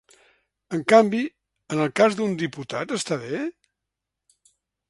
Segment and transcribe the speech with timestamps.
[0.77, 1.19] En canvi,
[1.75, 3.45] en el cas d’un diputat està bé?